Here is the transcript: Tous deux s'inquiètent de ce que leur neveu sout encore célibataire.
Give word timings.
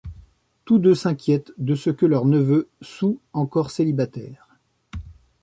Tous 0.65 0.79
deux 0.79 0.95
s'inquiètent 0.95 1.51
de 1.59 1.75
ce 1.75 1.91
que 1.91 2.07
leur 2.07 2.25
neveu 2.25 2.67
sout 2.81 3.19
encore 3.33 3.69
célibataire. 3.69 4.47